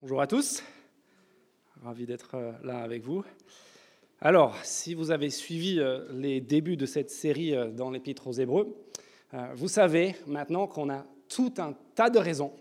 [0.00, 0.62] Bonjour à tous,
[1.82, 3.24] ravi d'être euh, là avec vous.
[4.20, 8.32] Alors, si vous avez suivi euh, les débuts de cette série euh, dans l'Épître aux
[8.32, 8.76] Hébreux,
[9.54, 12.52] vous savez maintenant qu'on a tout un tas de raisons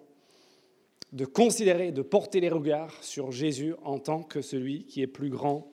[1.13, 5.29] de considérer, de porter les regards sur Jésus en tant que celui qui est plus
[5.29, 5.71] grand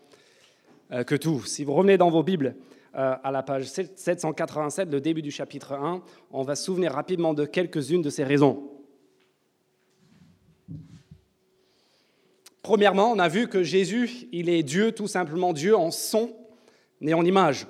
[1.07, 1.43] que tout.
[1.45, 2.55] Si vous revenez dans vos Bibles
[2.93, 7.45] à la page 787, le début du chapitre 1, on va se souvenir rapidement de
[7.45, 8.74] quelques-unes de ces raisons.
[12.65, 16.35] Premièrement, on a vu que Jésus, il est Dieu, tout simplement Dieu en son
[17.03, 17.67] et en image.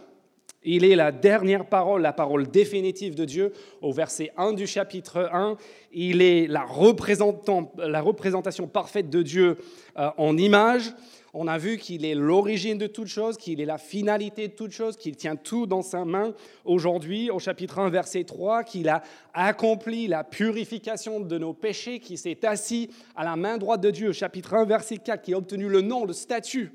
[0.62, 3.52] Il est la dernière parole, la parole définitive de Dieu.
[3.82, 5.56] Au verset 1 du chapitre 1,
[5.92, 9.58] il est la, la représentation parfaite de Dieu
[9.98, 10.94] euh, en image.
[11.36, 14.70] On a vu qu'il est l'origine de toute chose, qu'il est la finalité de toute
[14.70, 16.32] chose, qu'il tient tout dans sa main.
[16.64, 19.02] Aujourd'hui, au chapitre 1, verset 3, qu'il a
[19.34, 24.12] accompli la purification de nos péchés, qui s'est assis à la main droite de Dieu.
[24.12, 26.72] Chapitre 1, verset 4, qui a obtenu le nom, le statut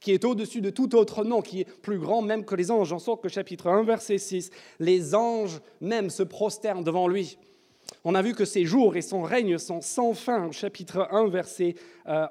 [0.00, 2.90] qui est au-dessus de tout autre nom, qui est plus grand même que les anges.
[2.92, 7.36] En sorte que chapitre 1, verset 6, les anges même se prosternent devant lui.
[8.04, 11.74] On a vu que ses jours et son règne sont sans fin, chapitre 1, versets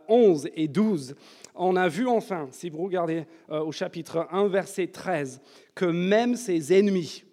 [0.07, 1.15] 11 euh, et 12.
[1.53, 5.41] On a vu enfin, si vous regardez euh, au chapitre 1, verset 13,
[5.75, 7.23] que même ses ennemis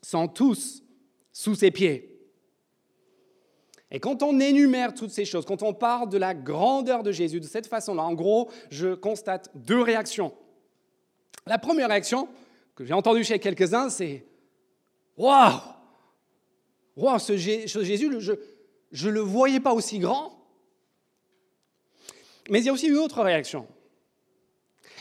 [0.00, 0.84] sont tous
[1.32, 2.12] sous ses pieds.
[3.90, 7.40] Et quand on énumère toutes ces choses, quand on parle de la grandeur de Jésus
[7.40, 10.32] de cette façon-là, en gros, je constate deux réactions.
[11.46, 12.28] La première réaction
[12.74, 14.24] que j'ai entendue chez quelques-uns, c'est
[15.16, 15.75] Waouh
[16.96, 18.10] Wow, ce Jésus,
[18.90, 20.32] je ne le voyais pas aussi grand.
[22.48, 23.66] Mais il y a aussi une autre réaction.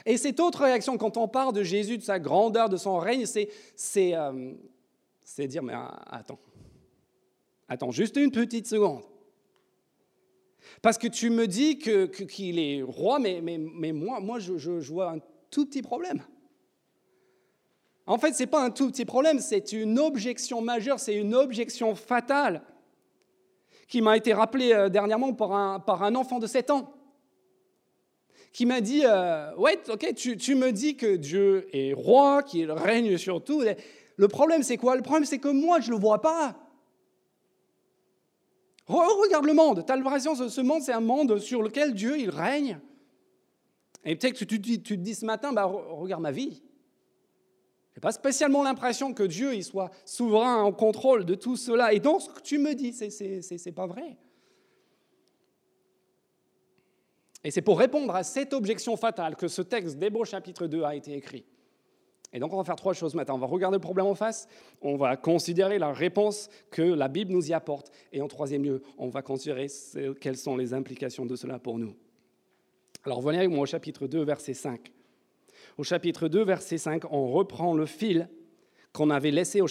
[0.06, 3.26] Et cette autre réaction, quand on parle de Jésus, de sa grandeur, de son règne,
[3.26, 3.50] c'est
[4.16, 4.54] euh,
[5.40, 6.40] dire, mais ah, attends,
[7.68, 9.02] attends, juste une petite seconde.
[10.82, 14.58] Parce que tu me dis qu'il que, est roi, mais, mais, mais moi, moi je,
[14.58, 16.22] je, vois un tout petit problème.
[18.08, 21.34] En fait, ce n'est pas un tout petit problème, c'est une objection majeure, c'est une
[21.34, 22.62] objection fatale
[23.88, 26.94] qui m'a été rappelée euh, dernièrement par un, par un enfant de 7 ans
[28.56, 32.72] qui m'a dit euh, Ouais, ok, tu, tu, me dis que Dieu est roi, qu'il
[32.72, 33.64] règne sur tout.
[34.16, 34.96] Le problème, c'est quoi?
[34.96, 36.56] Le problème, c'est que moi, je ne le vois pas.
[38.88, 39.84] regarde le monde.
[39.86, 42.80] Tu as l'impression ce monde, c'est un monde sur lequel Dieu, il règne.
[44.06, 46.64] Et peut-être que tu, tu, tu, te dis ce matin bah, Regarde ma vie.
[47.96, 51.94] Je n'ai pas spécialement l'impression que Dieu il soit souverain, en contrôle de tout cela.
[51.94, 54.18] Et donc, ce que tu me dis, ce n'est pas vrai.
[57.46, 60.94] Et c'est pour répondre à cette objection fatale que ce texte d'Hébreux chapitre 2 a
[60.94, 61.46] été écrit.
[62.34, 63.36] Et donc on va faire trois choses maintenant.
[63.36, 64.50] On va regarder le problème en face,
[64.82, 68.84] on va considérer la réponse que la Bible nous y apporte, et en troisième lieu,
[68.98, 69.68] on va considérer
[70.20, 71.96] quelles sont les implications de cela pour nous.
[73.06, 74.92] Alors venez avec moi au chapitre 2, verset 5
[75.78, 78.30] au chapitre 2, verset 5, on reprend le fil
[78.94, 79.62] qu'on avait laissé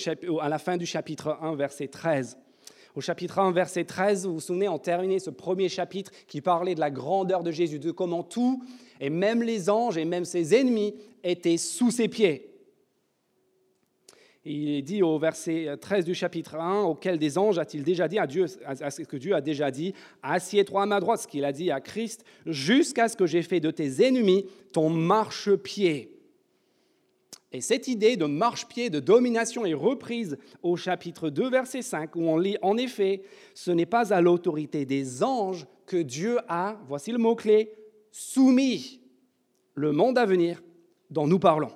[0.41, 2.39] à la fin du chapitre 1, verset 13.
[2.95, 6.75] Au chapitre 1, verset 13, vous vous souvenez, on terminait ce premier chapitre qui parlait
[6.75, 8.63] de la grandeur de Jésus, de comment tout,
[9.01, 10.95] et même les anges et même ses ennemis,
[11.25, 12.54] étaient sous ses pieds.
[14.47, 18.19] Il est dit au verset 13 du chapitre 1, auquel des anges a-t-il déjà dit
[18.19, 21.47] à Dieu, à ce que Dieu a déjà dit, assieds-toi à ma droite, ce qu'il
[21.47, 26.11] a dit à Christ, jusqu'à ce que j'ai fait de tes ennemis ton marchepied.
[27.53, 32.23] Et cette idée de marchepied, de domination est reprise au chapitre 2, verset 5, où
[32.25, 33.23] on lit en effet,
[33.55, 37.71] ce n'est pas à l'autorité des anges que Dieu a, voici le mot-clé,
[38.11, 39.01] soumis
[39.75, 40.63] le monde à venir
[41.11, 41.71] dont nous parlons.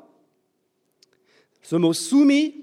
[1.69, 2.55] Ce mot soumis,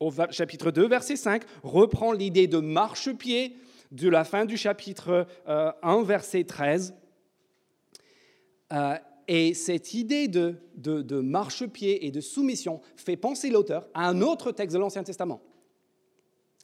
[0.00, 3.56] au chapitre 2, verset 5, reprend l'idée de marchepied
[3.90, 6.94] de la fin du chapitre 1, euh, verset 13.
[8.74, 8.96] Euh,
[9.28, 14.20] et cette idée de, de, de marchepied et de soumission fait penser l'auteur à un
[14.20, 15.40] autre texte de l'Ancien Testament.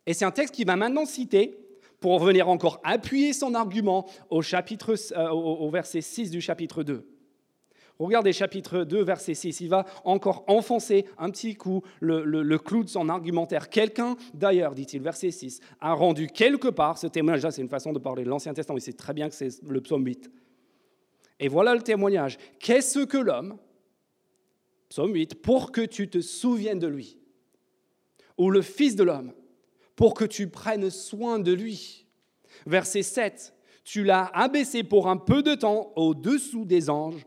[0.04, 1.56] Et c'est un texte qui va maintenant citer
[1.98, 7.08] pour venir encore appuyer son argument au, chapitre, euh, au verset 6 du chapitre 2.
[7.98, 9.60] Regardez chapitre 2, verset 6.
[9.60, 13.70] Il va encore enfoncer un petit coup le, clou de son argumentaire.
[13.70, 17.42] Quelqu'un, d'ailleurs, dit-il, verset 6, a rendu quelque part ce témoignage.
[17.42, 18.78] Là, c'est une façon de parler de l'Ancien Testament.
[18.78, 20.28] Il sait très bien que c'est le psaume 8.
[21.38, 22.38] Et voilà le témoignage.
[22.58, 23.58] Qu'est-ce que l'homme,
[24.88, 27.18] psaume 8, pour que tu te souviennes de lui
[28.38, 29.32] Ou le Fils de l'homme,
[29.94, 32.06] pour que tu prennes soin de lui?
[32.66, 33.54] Verset 7.
[33.84, 37.24] Tu l'as abaissé pour un peu de temps au-dessous des anges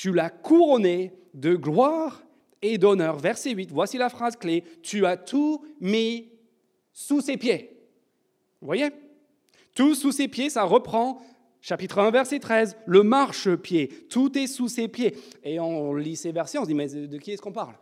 [0.00, 2.24] tu l'as couronné de gloire
[2.62, 3.18] et d'honneur.
[3.18, 6.30] Verset 8, voici la phrase clé, tu as tout mis
[6.90, 7.76] sous ses pieds.
[8.62, 8.88] Vous voyez?
[9.74, 11.20] Tout sous ses pieds, ça reprend
[11.60, 15.18] Chapitre 1, verset 13, le marchepied, tout est sous ses pieds.
[15.44, 17.74] Et on lit ces versets, on se dit, mais de qui est-ce qu'on parle?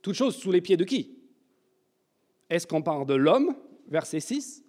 [0.00, 1.18] Toute chose sous les pieds de qui?
[2.48, 3.54] Est-ce qu'on parle de l'homme,
[3.88, 4.64] verset 6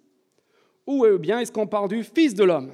[0.86, 2.72] Ou bien est-ce qu'on parle du Fils de l'homme?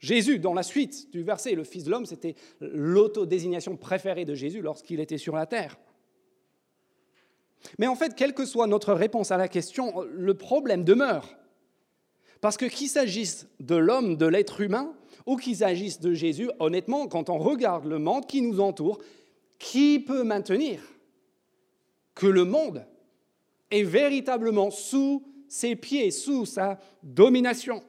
[0.00, 4.62] Jésus, dans la suite du verset, le Fils de l'homme, c'était l'autodésignation préférée de Jésus
[4.62, 5.78] lorsqu'il était sur la terre.
[7.78, 11.36] Mais en fait, quelle que soit notre réponse à la question, le problème demeure.
[12.40, 14.94] Parce que qu'il s'agisse de l'homme, de l'être humain,
[15.26, 18.98] ou qu'il s'agisse de Jésus, honnêtement, quand on regarde le monde qui nous entoure,
[19.58, 20.80] qui peut maintenir
[22.14, 22.86] que le monde
[23.70, 27.82] est véritablement sous ses pieds, sous sa domination?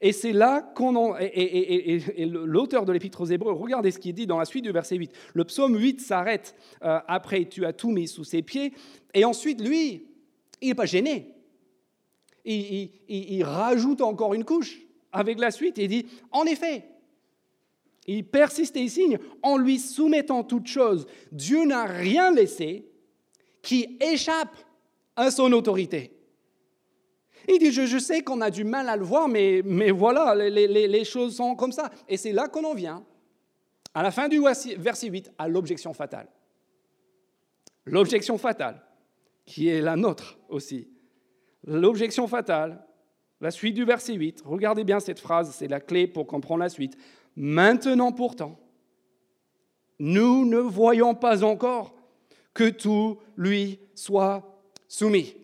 [0.00, 4.38] Et c'est là qu'on et, l'auteur de l'Épître aux Hébreux, regardez ce qu'il dit dans
[4.38, 5.12] la suite du verset 8.
[5.34, 8.72] Le psaume 8 s'arrête euh, après tu as tout mis sous ses pieds,
[9.14, 10.06] et ensuite lui,
[10.60, 11.34] il n'est pas gêné.
[12.44, 14.80] Il, rajoute encore une couche
[15.12, 16.84] avec la suite et il dit en effet,
[18.06, 21.06] il persiste et il signe en lui soumettant toute chose.
[21.32, 22.86] Dieu n'a rien laissé
[23.62, 24.56] qui échappe
[25.16, 26.19] à son autorité.
[27.48, 31.04] Il dit, je, sais qu'on a du mal à le voir, mais, mais voilà, les,
[31.04, 31.90] choses sont comme ça.
[32.08, 33.04] Et c'est là qu'on en vient,
[33.94, 36.28] à la fin du verset 8, à l'objection fatale.
[37.86, 38.82] L'objection fatale,
[39.46, 40.88] qui est la nôtre aussi.
[41.64, 42.84] L'objection fatale,
[43.40, 46.68] la suite du verset 8, regardez bien cette phrase, c'est la clé pour comprendre la
[46.68, 46.96] suite.
[47.36, 48.58] Maintenant pourtant,
[49.98, 51.94] nous ne voyons pas encore
[52.54, 55.39] que tout lui soit soumis.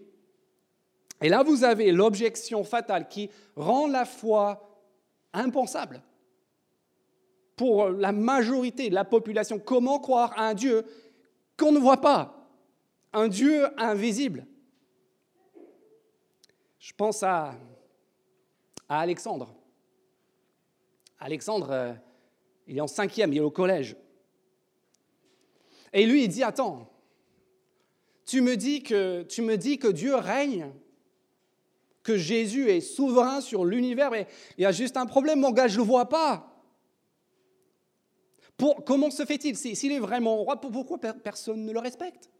[1.20, 4.80] Et là, vous avez l'objection fatale qui rend la foi
[5.32, 6.02] impensable.
[7.56, 10.84] Pour la majorité de la population, comment croire à un Dieu
[11.56, 12.50] qu'on ne voit pas
[13.12, 14.46] Un Dieu invisible?
[16.78, 17.54] Je pense à,
[18.88, 19.54] Alexandre.
[21.18, 21.92] Alexandre, euh,
[22.66, 23.96] il est en cinquième, il est au collège.
[25.92, 26.92] Et lui, il dit, attends,
[28.26, 30.70] tu me dis que, tu me dis que Dieu règne
[32.06, 35.66] que Jésus est souverain sur l'univers, mais il y a juste un problème, mon gars,
[35.66, 36.62] je ne le vois pas.
[38.56, 39.56] Pour, comment se fait-il?
[39.56, 42.30] S'il est vraiment roi, pourquoi personne ne le respecte?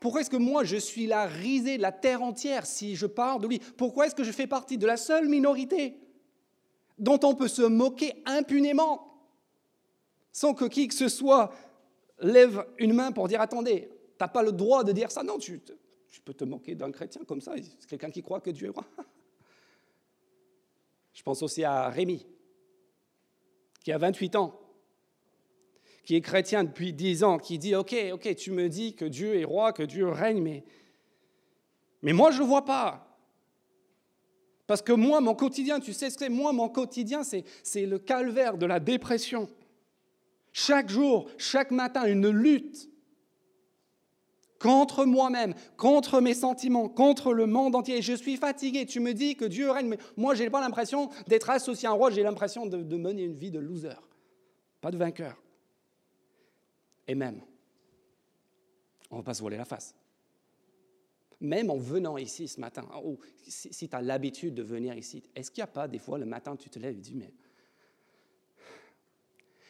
[0.00, 3.40] Pourquoi est-ce que moi, je suis la risée de la terre entière si je parle
[3.40, 3.60] de lui?
[3.60, 5.96] Pourquoi est-ce que je fais partie de la seule minorité
[6.98, 9.14] dont on peut se moquer impunément
[10.32, 11.52] sans que qui que ce soit
[12.18, 15.22] lève une main pour dire attendez, tu n'as pas le droit de dire ça?
[15.22, 15.62] Non, tu,
[16.10, 18.70] tu peux te moquer d'un chrétien comme ça, c'est quelqu'un qui croit que Dieu est
[18.70, 18.84] roi.
[21.14, 22.26] Je pense aussi à Rémi,
[23.84, 24.60] qui a 28 ans,
[26.04, 29.36] qui est chrétien depuis 10 ans, qui dit, ok, ok, tu me dis que Dieu
[29.36, 30.64] est roi, que Dieu règne, mais,
[32.02, 33.06] mais moi je ne vois pas.
[34.66, 37.98] Parce que moi, mon quotidien, tu sais ce que c'est Moi, mon quotidien, c'est le
[37.98, 39.48] calvaire de la dépression.
[40.52, 42.89] Chaque jour, chaque matin, une lutte
[44.60, 48.02] contre moi-même, contre mes sentiments, contre le monde entier.
[48.02, 48.86] Je suis fatigué.
[48.86, 51.92] Tu me dis que Dieu règne, mais moi, je n'ai pas l'impression d'être associé à
[51.92, 53.98] un roi, j'ai l'impression de, mener une vie de loser,
[54.80, 55.42] pas de vainqueur.
[57.08, 57.40] Et même,
[59.10, 59.96] on ne va pas se voiler la face.
[61.40, 63.18] Même en venant ici ce matin, ou
[63.48, 66.26] si, tu as l'habitude de venir ici, est-ce qu'il n'y a pas des fois le
[66.26, 67.32] matin, tu te lèves et tu dis, mais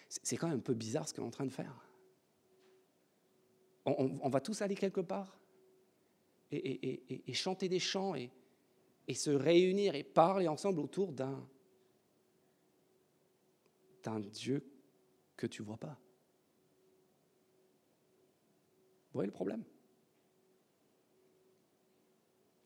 [0.09, 1.73] c'est quand même un peu bizarre ce qu'on est en train de faire
[3.85, 5.39] on, va tous aller quelque part
[6.51, 8.31] et, chanter des chants et,
[9.15, 11.41] se réunir et parler ensemble autour d'un
[14.33, 14.65] Dieu
[15.37, 15.99] que tu vois pas.
[19.09, 19.65] Vous voyez le problème?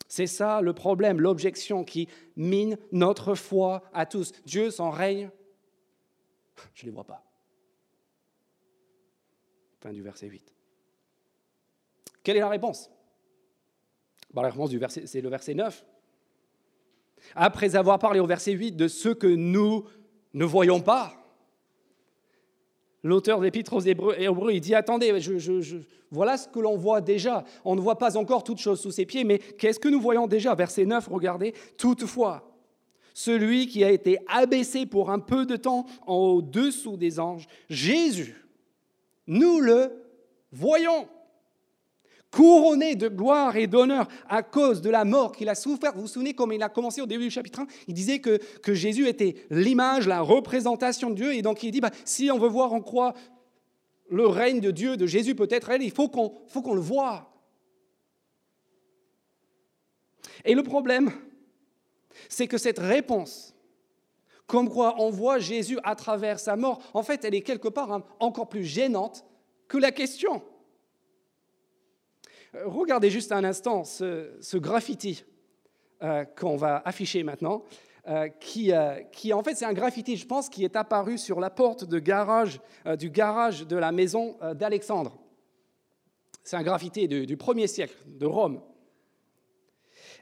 [0.06, 4.32] C'est ça le problème, l'objection qui mine notre foi à tous.
[4.44, 5.30] Dieu, son règne,
[6.74, 7.24] je ne les vois pas.
[9.80, 10.53] Fin du verset 8.
[12.24, 12.90] Quelle est la réponse?
[14.32, 15.84] Bah, La réponse, c'est le verset 9.
[17.36, 19.84] Après avoir parlé au verset 8 de ce que nous
[20.32, 21.12] ne voyons pas,
[23.02, 24.16] l'auteur de l'Épître aux Hébreux,
[24.52, 25.12] il dit Attendez,
[26.10, 27.44] voilà ce que l'on voit déjà.
[27.64, 30.26] On ne voit pas encore toute chose sous ses pieds, mais qu'est-ce que nous voyons
[30.26, 30.54] déjà?
[30.54, 31.54] Verset 9, regardez.
[31.76, 32.50] Toutefois,
[33.12, 38.46] celui qui a été abaissé pour un peu de temps en au-dessous des anges, Jésus,
[39.26, 39.92] nous le
[40.50, 41.08] voyons
[42.34, 45.94] couronné de gloire et d'honneur à cause de la mort qu'il a souffert.
[45.94, 48.40] Vous vous souvenez comme il a commencé au début du chapitre 1 Il disait que,
[48.74, 51.34] Jésus était l'image, la représentation de Dieu.
[51.34, 53.14] Et donc il dit, bah, si on veut voir en quoi
[54.10, 57.30] le règne de Dieu, de Jésus peut être réel, il faut qu'on qu'on le voie.
[60.44, 61.12] Et le problème,
[62.28, 63.54] c'est que cette réponse,
[64.48, 67.92] comme quoi on voit Jésus à travers sa mort, en fait, elle est quelque part
[67.92, 69.24] hein, encore plus gênante
[69.68, 70.42] que la question.
[72.54, 75.24] Euh, regardez juste un instant ce, graffiti
[76.02, 77.64] euh, qu'on va afficher maintenant,
[78.06, 78.72] euh, qui,
[79.12, 81.98] qui, en fait c'est un graffiti, je pense, qui est apparu sur la porte de
[81.98, 82.60] garage,
[82.98, 85.18] du garage de la maison d'Alexandre.
[86.42, 88.60] C'est un graffiti du, du, premier siècle de Rome.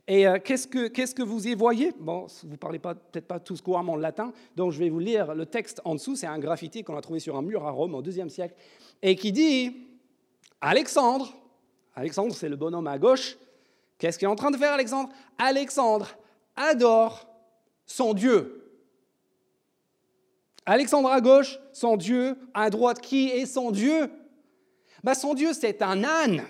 [0.06, 1.92] Et qu'est-ce, que, vous y voyez?
[1.98, 5.34] Bon, vous ne parlez peut-être pas tous couramment le latin, donc je vais vous lire
[5.34, 6.14] le texte en dessous.
[6.14, 8.54] C'est un graffiti qu'on a trouvé sur un mur à Rome au IIe siècle,
[9.00, 9.76] et qui dit
[10.60, 11.32] Alexandre,
[11.94, 13.36] Alexandre, c'est le bonhomme à gauche.
[13.98, 15.10] Qu'est-ce qu'il est en train de faire, Alexandre?
[15.38, 16.08] Alexandre
[16.56, 17.28] adore
[17.86, 18.58] son Dieu.
[20.64, 22.36] Alexandre à gauche, son Dieu.
[22.54, 24.10] À droite, qui est son Dieu?
[25.02, 26.44] Bah, Son Dieu, c'est un âne.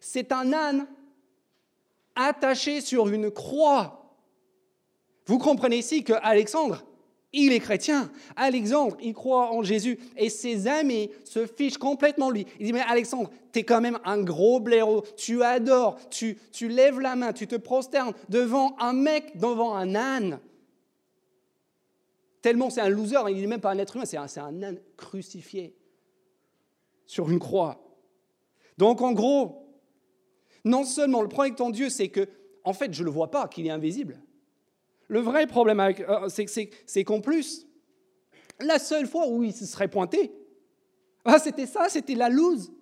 [0.00, 0.86] C'est un âne
[2.14, 4.16] attaché sur une croix.
[5.26, 6.84] Vous comprenez ici que Alexandre,
[7.34, 8.10] il est chrétien.
[8.36, 9.98] Alexandre, il croit en Jésus.
[10.16, 12.46] Et ses amis se fichent complètement de lui.
[12.60, 15.04] Il dit, mais Alexandre, tu es quand même un gros blaireau.
[15.16, 20.40] Tu adores, tu, lèves la main, tu te prosternes devant un mec, devant un âne.
[22.40, 24.78] Tellement c'est un loser, il n'est même pas un être humain, c'est un, un âne
[24.98, 25.74] crucifié
[27.06, 27.80] sur une croix.
[28.76, 29.64] Donc en gros,
[30.64, 32.28] non seulement le problème avec ton Dieu, c'est que,
[32.64, 34.20] en fait, je ne le vois pas, qu'il est invisible.
[35.14, 37.68] Le vrai problème, euh, c'est qu'en plus,
[38.58, 40.32] la seule fois où il se serait pointé,
[41.24, 42.72] ah, c'était ça, c'était la loose.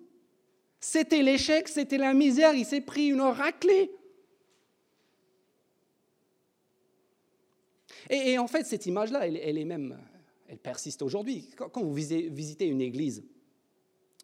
[0.79, 3.91] C'était l'échec, c'était la misère, il s'est pris une raclée.
[8.09, 9.95] Et, en fait, cette image-là, elle, est même,
[10.47, 11.51] elle persiste aujourd'hui.
[11.55, 13.23] Quand, vous visitez une église,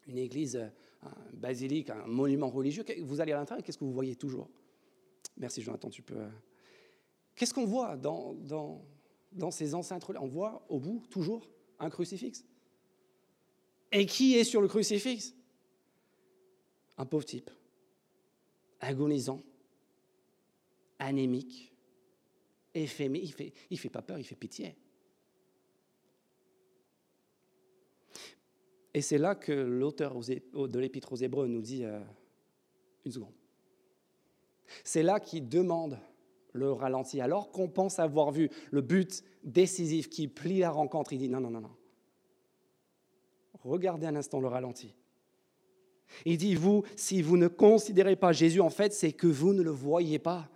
[0.08, 0.56] une église,
[1.04, 4.50] un basilique, un monument religieux, vous allez à l'intérieur, qu'est-ce que vous voyez toujours?
[5.38, 6.26] Merci Jonathan, tu peux...
[7.40, 8.84] Qu'est-ce qu'on voit dans,
[9.50, 12.44] ces enceintes On voit au bout toujours un crucifix.
[13.94, 15.34] Et qui est sur le crucifix?
[16.98, 17.50] Un pauvre type,
[18.82, 19.42] agonisant,
[21.00, 21.74] anémique,
[22.74, 23.24] éphémé.
[23.40, 24.76] Il ne fait pas peur, il fait pitié.
[28.94, 32.02] Et c'est là que l'auteur de l'Épître aux Hébreux nous dit euh,
[33.06, 33.34] une seconde.
[34.84, 35.98] C'est là qu'il demande
[36.60, 37.22] le ralenti.
[37.22, 41.40] Alors qu'on pense avoir vu le but décisif qui plie la rencontre, il dit non,
[41.40, 41.72] non, non, non.
[43.64, 44.94] Regardez un instant le ralenti.
[46.26, 49.62] Il dit, vous, si vous ne considérez pas Jésus, en fait, c'est que vous ne
[49.62, 50.50] le voyez pas.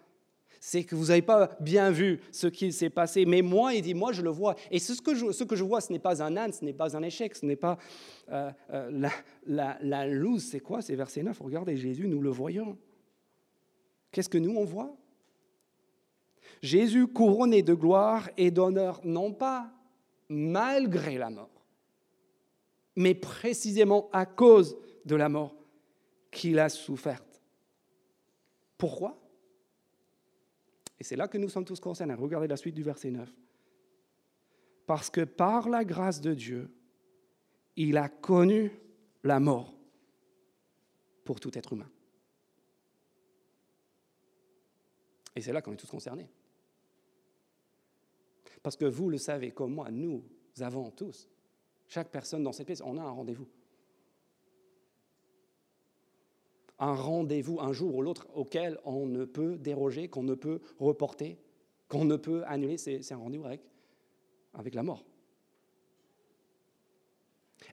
[0.60, 3.25] C'est que vous n'avez pas bien vu ce qui s'est passé.
[3.25, 4.55] Mais moi, il dit, moi, je le vois.
[4.72, 6.74] Et ce que je, ce que je vois, ce n'est pas un âne, ce n'est
[6.74, 7.77] pas un échec, ce n'est pas
[8.31, 9.12] euh, euh, la,
[9.45, 10.43] la, la loose.
[10.43, 11.38] C'est quoi C'est verset 9.
[11.41, 12.77] Regardez, Jésus, nous le voyons.
[14.12, 14.95] Qu'est-ce que nous, on voit?
[16.62, 19.72] Jésus couronné de gloire et d'honneur, non pas
[20.29, 21.65] malgré la mort,
[22.95, 25.55] mais précisément à cause de la mort
[26.31, 27.41] qu'il a soufferte.
[28.77, 29.19] Pourquoi?
[31.00, 32.13] Et c'est là que nous sommes tous concernés.
[32.13, 33.29] Regardez la suite du verset 9.
[34.86, 36.74] Parce que par la grâce de Dieu,
[37.75, 38.72] il a connu
[39.24, 39.74] la mort
[41.24, 41.89] pour tout être humain.
[45.36, 46.29] Et c'est là qu'on est tous concernés.
[48.63, 50.24] Parce que vous le savez comme moi, nous
[50.62, 51.29] avons tous,
[51.88, 53.48] chaque personne dans cette pièce, on a un rendez-vous.
[56.79, 61.38] Un rendez-vous un jour ou l'autre auquel on ne peut déroger, qu'on ne peut reporter,
[61.88, 62.77] qu'on ne peut annuler.
[62.77, 63.62] C'est un rendez-vous avec,
[64.53, 65.03] avec la mort.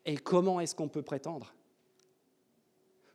[0.04, 1.54] Et comment est-ce qu'on peut prétendre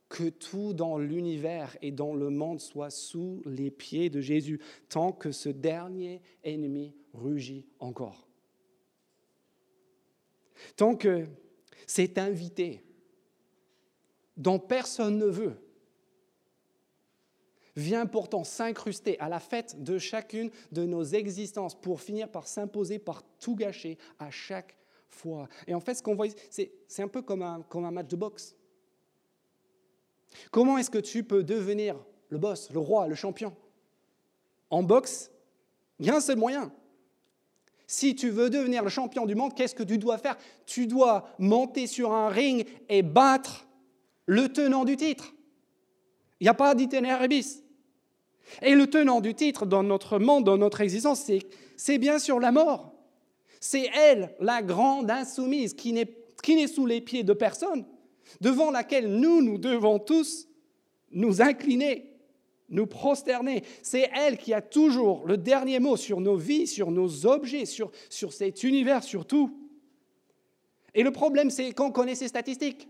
[0.08, 5.12] que tout dans l'univers et dans le monde soit sous les pieds de Jésus, tant
[5.12, 8.27] que ce dernier ennemi rugit encore.
[10.75, 11.27] Tant que
[11.88, 12.84] cet invité,
[14.38, 15.57] dont personne ne veut,
[17.75, 23.00] vient pourtant s'incruster à la fête de chacune de nos existences pour finir par s'imposer,
[23.00, 24.77] par tout gâcher à chaque
[25.10, 25.50] fois.
[25.67, 28.15] Et en fait, ce qu'on voit, c'est un peu comme un, comme un match de
[28.15, 28.55] boxe.
[30.51, 31.98] Comment est-ce que tu peux devenir
[32.29, 33.55] le boss, le roi, le champion?
[34.69, 35.31] En boxe,
[36.00, 36.74] il y a un seul moyen.
[37.88, 40.38] Si tu veux devenir le champion du monde, qu'est-ce que tu dois faire?
[40.65, 43.68] Tu dois monter sur un ring et battre
[44.25, 45.34] le tenant du titre.
[46.39, 47.63] Il n'y a pas d'itinéraire bis.
[48.62, 51.30] Et le tenant du titre dans notre monde, dans notre existence,
[51.77, 52.94] c'est bien sûr la mort.
[53.60, 57.86] C'est elle, la grande insoumise, qui n'est sous les pieds de personne,
[58.42, 60.48] devant laquelle nous, nous devons tous
[61.12, 62.14] nous incliner.
[62.69, 63.63] Nous prosterner.
[63.81, 67.91] C'est elle qui a toujours le dernier mot sur nos vies, sur nos objets, sur,
[68.10, 69.51] sur cet univers, sur tout.
[70.93, 72.88] Et le problème, c'est qu'on connaît ces statistiques.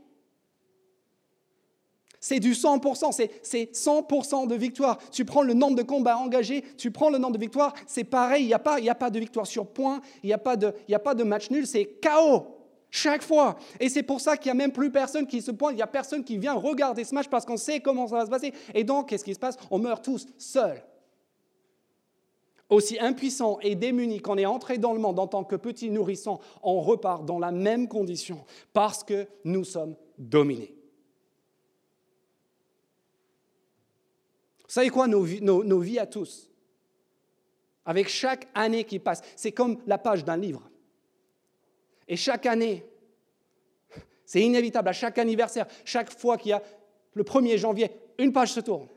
[2.20, 3.12] C'est du 100%,
[3.44, 4.98] c'est 100% de victoire.
[5.12, 8.46] Tu prends le nombre de combats engagés, tu prends le nombre de victoires, c'est pareil,
[8.46, 10.74] il n'y a, pas, a pas de victoire sur point, il n'y a, pas de,
[10.91, 12.54] a pas de match nul, c'est chaos.
[12.96, 13.58] Chaque fois.
[13.82, 15.82] Et c'est pour ça qu'il n'y a même plus personne qui se pointe, il n'y
[15.82, 18.54] a personne qui vient regarder ce match parce qu'on sait comment ça va se passer.
[18.74, 19.58] Et donc, qu'est-ce qui se passe?
[19.70, 20.82] On meurt tous seuls.
[22.70, 26.40] Aussi impuissants et démunis qu'on est entré dans le monde en tant que petits nourrissons,
[26.64, 30.74] on repart dans la même condition parce que nous sommes dominés.
[34.60, 36.50] Vous savez quoi, nos, nos vies à tous,
[37.86, 40.70] avec chaque année qui passe, c'est comme la page d'un livre.
[42.07, 42.85] Et chaque année,
[44.25, 46.62] c'est inévitable, à chaque anniversaire, chaque fois qu'il y a
[47.13, 48.88] le 1er janvier, une page se tourne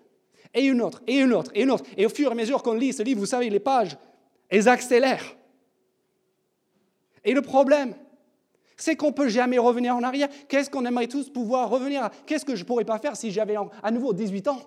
[0.55, 1.85] et une autre, et une autre, et une autre.
[1.97, 3.97] Et au fur et à mesure qu'on lit ce livre, vous savez, les pages,
[4.49, 5.37] elles accélèrent.
[7.25, 7.95] Et le problème,
[8.77, 10.29] c'est qu'on ne peut jamais revenir en arrière.
[10.49, 12.11] Qu'est-ce qu'on aimerait tous pouvoir revenir à?
[12.27, 14.63] Qu'est-ce que je ne pourrais pas faire si j'avais à nouveau 18 ans?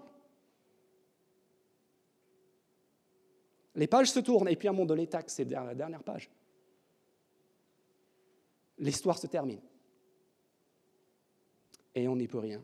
[3.74, 6.30] Les pages se tournent, et puis à un moment donné, tac, c'est la dernière page.
[8.82, 9.62] L'histoire se termine.
[11.94, 12.62] Et on n'y peut rien.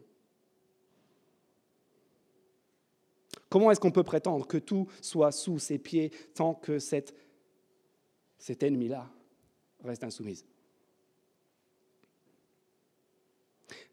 [3.50, 7.14] Comment est-ce qu'on peut prétendre que tout soit sous ses pieds tant que cet
[8.62, 9.10] ennemi-là
[9.84, 10.44] reste insoumise?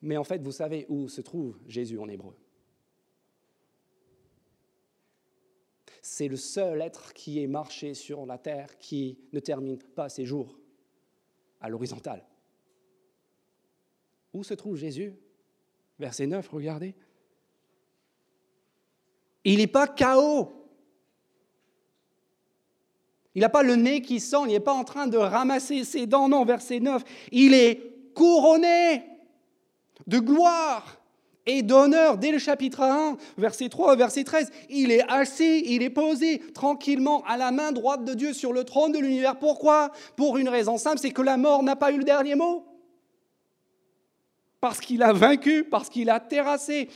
[0.01, 2.35] Mais en fait, vous savez où se trouve Jésus en hébreu.
[6.01, 10.25] C'est le seul être qui est marché sur la terre qui ne termine pas ses
[10.25, 10.59] jours
[11.65, 12.23] à l'horizontale.
[14.35, 15.15] Où se trouve Jésus?
[15.99, 16.95] Verset 9, regardez.
[19.45, 20.53] Il n'est pas chaos.
[23.35, 26.07] Il n'a pas le nez qui sent, il n'est pas en train de ramasser ses
[26.07, 26.29] dents.
[26.29, 27.03] Non, verset 9,
[27.33, 29.03] il est couronné
[30.07, 31.01] de gloire
[31.47, 34.51] et d'honneur dès le chapitre 1, verset 3, verset 13.
[34.71, 38.65] Il est assis, il est posé tranquillement à la main droite de Dieu sur le
[38.65, 39.39] trône de l'univers.
[39.39, 39.91] Pourquoi?
[40.17, 42.65] Pour une raison simple, c'est que la mort n'a pas eu le dernier mot.
[44.61, 46.89] Parce qu'il a vaincu, parce qu'il a terrassé.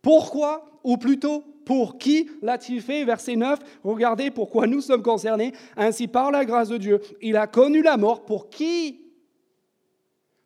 [0.00, 0.64] Pourquoi?
[0.82, 3.04] Ou plutôt, pour qui l'a-t-il fait?
[3.04, 5.52] Verset 9, regardez pourquoi nous sommes concernés.
[5.76, 8.24] Ainsi, par la grâce de Dieu, il a connu la mort.
[8.24, 9.02] Pour qui?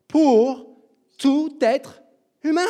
[0.08, 0.66] Pour
[1.16, 2.02] tout être
[2.42, 2.62] humain.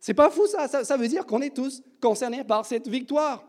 [0.00, 3.44] C'est pas fou ça, ça, veut dire qu'on est tous concernés par cette victoire.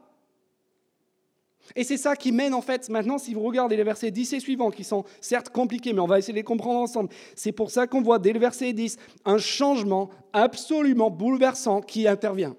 [1.75, 4.39] Et c'est ça qui mène en fait, maintenant si vous regardez les versets 10 et
[4.39, 7.69] suivants, qui sont certes compliqués, mais on va essayer de les comprendre ensemble, c'est pour
[7.69, 12.55] ça qu'on voit dès le verset 10 un changement absolument bouleversant qui intervient.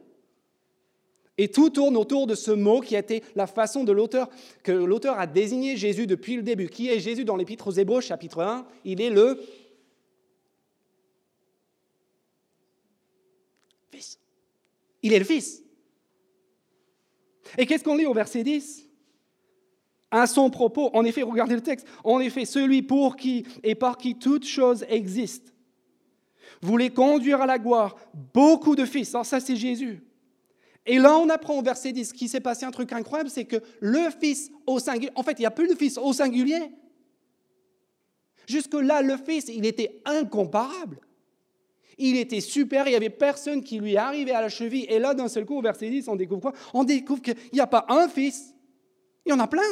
[1.38, 4.29] Et tout tourne autour de ce mot qui a été la façon de l'auteur,
[4.62, 6.68] que l'auteur a désigné Jésus depuis le début.
[6.68, 9.40] Qui est Jésus dans l'Épître aux Hébreux, chapitre 1 Il est le
[15.02, 15.62] Il est le Fils.
[17.58, 18.86] Et qu'est-ce qu'on lit au verset 10
[20.10, 23.96] À son propos, en effet, regardez le texte, en effet, celui pour qui et par
[23.96, 25.54] qui toute chose existe,
[26.62, 27.96] voulait conduire à la gloire
[28.34, 29.14] beaucoup de fils.
[29.14, 30.02] Alors ça, c'est Jésus.
[30.86, 33.62] Et là, on apprend au verset 10 qu'il s'est passé un truc incroyable, c'est que
[33.80, 36.72] le Fils au singulier, en fait, il n'y a plus de Fils au singulier.
[38.46, 40.98] Jusque-là, le Fils, il était incomparable.
[42.02, 44.86] Il était super, il n'y avait personne qui lui arrivait à la cheville.
[44.88, 46.52] Et là, d'un seul coup, au verset 10, on découvre quoi?
[46.72, 48.54] On découvre qu'il n'y a pas un Fils,
[49.26, 49.62] il y en a plein.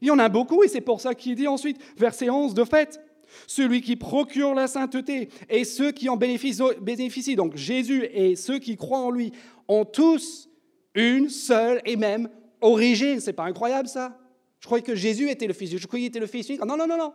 [0.00, 2.64] Il y en a beaucoup, et c'est pour ça qu'il dit ensuite, verset 11, de
[2.64, 3.00] fait,
[3.46, 8.76] celui qui procure la sainteté et ceux qui en bénéficient, donc Jésus et ceux qui
[8.76, 9.30] croient en lui,
[9.68, 10.48] ont tous
[10.94, 13.20] une seule et même origine.
[13.20, 14.18] C'est pas incroyable ça?
[14.60, 15.76] Je croyais que Jésus était le Fils.
[15.76, 16.64] Je croyais qu'il était le Fils unique.
[16.64, 17.12] Non, non, non, non.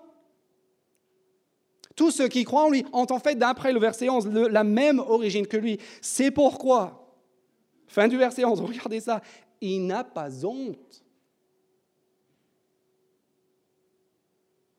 [1.99, 4.99] Tous ceux qui croient en lui ont en fait, d'après le verset 11, la même
[4.99, 5.79] origine que lui.
[6.01, 7.13] C'est pourquoi,
[7.87, 9.21] fin du verset 11, regardez ça,
[9.59, 11.03] il n'a pas honte.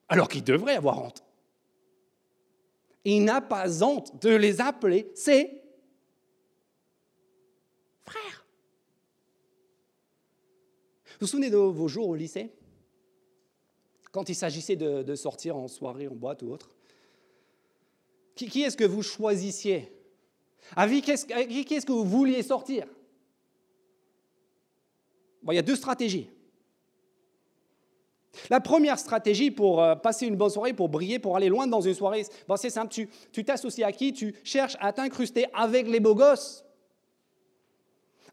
[0.08, 1.22] Alors qu'il devrait avoir honte.
[3.04, 5.60] Il n'a pas honte de les appeler ses
[11.18, 12.50] Vous vous souvenez de vos jours au lycée?
[14.10, 16.70] Quand il s'agissait de, sortir en soirée, en boîte ou autre?
[18.48, 19.92] Qui, est-ce que vous choisissiez?
[20.76, 22.86] Avec qui est-ce que vous vouliez sortir?
[25.46, 26.28] Il y a deux stratégies.
[28.48, 31.80] La première stratégie pour euh, passer une bonne soirée, pour briller, pour aller loin dans
[31.80, 32.24] une soirée,
[32.56, 32.94] c'est simple.
[33.32, 34.12] Tu t'associes à qui?
[34.12, 36.64] Tu cherches à t'incruster avec les beaux gosses.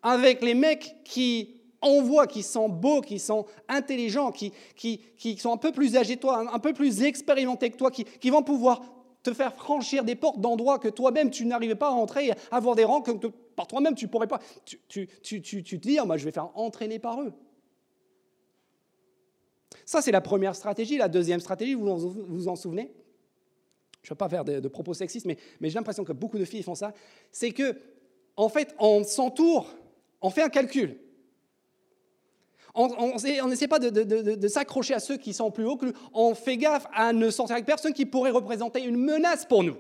[0.03, 4.53] avec les mecs qui envoient, qui sont beaux, qui sont intelligents, qui,
[5.37, 8.43] sont un peu plus âgés que toi, un, peu plus expérimentés que toi, qui vont
[8.43, 8.81] pouvoir
[9.29, 12.85] te faire franchir des portes d'endroits que toi-même tu n'arrivais pas à entrer, avoir des
[12.85, 14.39] rangs que par toi-même tu pourrais pas.
[14.63, 17.33] Tu, tu, tu, tu, te dis, ah, moi je vais faire entraîner par eux.
[19.85, 20.97] Ça, c'est la première stratégie.
[20.97, 22.91] La deuxième stratégie, vous vous en souvenez?
[24.01, 26.45] Je ne veux pas faire de, propos sexistes, mais, mais j'ai l'impression que beaucoup de
[26.45, 26.93] filles font ça.
[27.31, 27.75] C'est que,
[28.37, 29.67] en fait, on s'entoure,
[30.21, 30.97] on fait un calcul
[32.77, 35.93] on n'essaie pas de, s'accrocher à ceux qui sont plus hauts que nous.
[36.13, 39.75] On fait gaffe à ne sortir avec personne qui pourrait représenter une menace pour nous.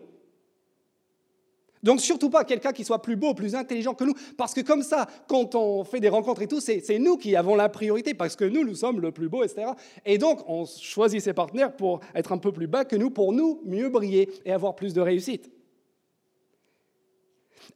[1.83, 4.81] Donc surtout pas quelqu'un qui soit plus beau, plus intelligent que nous, parce que comme
[4.81, 8.35] ça, quand on fait des rencontres et tout, c'est nous qui avons la priorité, parce
[8.35, 9.71] que nous, nous sommes le plus beau, etc.
[10.03, 13.31] Et donc on choisit ses partenaires pour être un peu plus bas que nous, pour
[13.31, 15.51] nous mieux briller et avoir plus de réussite.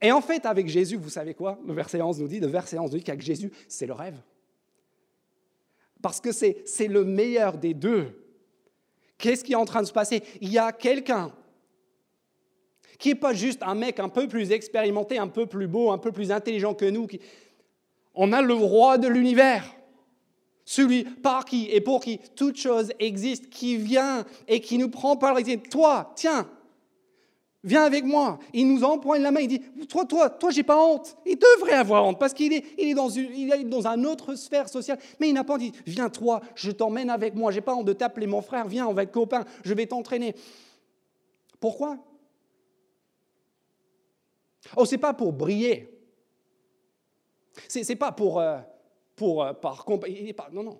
[0.01, 1.59] Et en fait, avec Jésus, vous savez quoi?
[1.65, 4.15] Le verset 11 nous dit, le verset 11 nous dit qu'avec Jésus, c'est le rêve
[6.01, 8.17] parce que c'est le meilleur des deux.
[9.17, 10.23] Qu'est-ce qui est en train de se passer?
[10.41, 11.31] Il y a quelqu'un
[12.97, 15.97] qui n'est pas juste un mec un peu plus expérimenté, un peu plus beau, un
[15.97, 17.07] peu plus intelligent que nous.
[18.13, 19.65] On a le roi de l'univers,
[20.65, 25.17] celui par qui et pour qui toute chose existe, qui vient et qui nous prend
[25.17, 26.47] par la Toi, tiens,
[27.63, 28.39] Viens avec moi.
[28.53, 29.41] Il nous empoigne la main.
[29.41, 31.15] Il dit Toi, toi, toi, j'ai pas honte.
[31.25, 34.97] Il devrait avoir honte parce qu'il est, dans une, autre sphère sociale.
[35.19, 37.51] Mais il n'a pas dit Viens, toi, je t'emmène avec moi.
[37.51, 38.67] J'ai pas honte de t'appeler mon frère.
[38.67, 39.45] Viens, on va être copains.
[39.63, 40.35] Je vais t'entraîner.
[41.59, 41.97] Pourquoi?
[44.75, 45.99] Oh, c'est pas pour briller.
[47.67, 48.57] C'est, c'est pas pour, euh,
[49.15, 49.85] pour euh, par
[50.51, 50.79] non, non,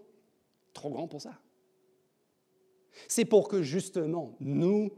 [0.73, 1.33] trop grand pour ça.
[3.07, 4.91] C'est pour que justement nous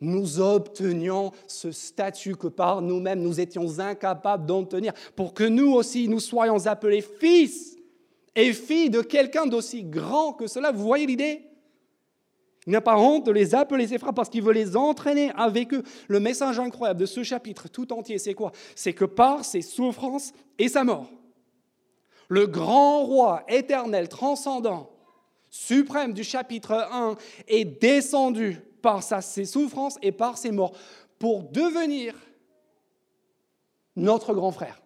[0.00, 6.08] nous obtenions ce statut que par nous-mêmes nous étions incapables d'obtenir, pour que nous aussi
[6.08, 7.76] nous soyons appelés fils
[8.34, 10.72] et filles de quelqu'un d'aussi grand que cela.
[10.72, 11.42] Vous voyez l'idée?
[12.66, 15.72] Il n'a pas honte de les appeler ses frères parce qu'il veut les entraîner avec
[15.72, 15.82] eux.
[16.08, 18.52] Le message incroyable de ce chapitre tout entier, c'est quoi?
[18.74, 21.10] C'est que par ses souffrances et sa mort,
[22.28, 24.90] le grand roi éternel, transcendant,
[25.48, 27.16] suprême du chapitre 1,
[27.48, 30.76] est descendu par ses souffrances et par ses morts,
[31.18, 32.14] pour devenir
[33.96, 34.82] notre grand frère,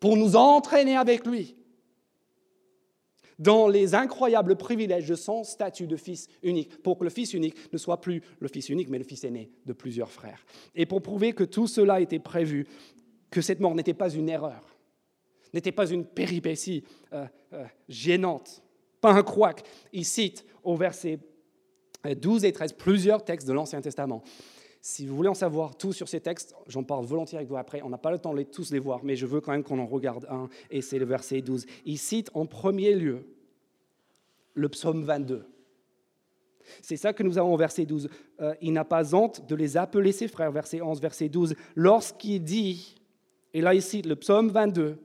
[0.00, 1.56] pour nous entraîner avec lui
[3.38, 7.72] dans les incroyables privilèges de son statut de fils unique, pour que le fils unique
[7.72, 10.44] ne soit plus le fils unique, mais le fils aîné de plusieurs frères.
[10.74, 12.66] Et pour prouver que tout cela était prévu,
[13.30, 14.76] que cette mort n'était pas une erreur,
[15.54, 18.62] n'était pas une péripétie euh, euh, gênante,
[19.00, 19.62] pas un couac.
[19.92, 21.18] Il cite au verset
[22.04, 24.22] 12 et 13 plusieurs textes de l'Ancien Testament.
[24.80, 27.82] Si vous voulez en savoir tout sur ces textes, j'en parle volontiers avec vous après.
[27.82, 29.78] On n'a pas le temps de tous les voir, mais je veux quand même qu'on
[29.78, 31.66] en regarde un, et c'est le verset 12.
[31.84, 33.26] Il cite en premier lieu
[34.54, 35.44] le psaume 22.
[36.82, 38.08] C'est ça que nous avons au verset 12.
[38.40, 42.42] Euh, il n'a pas honte de les appeler ses frères, verset 11, verset 12, lorsqu'il
[42.42, 42.94] dit,
[43.54, 44.98] et là il cite le psaume 22,